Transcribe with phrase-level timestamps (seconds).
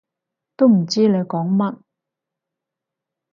[0.55, 1.77] 都唔知你講乜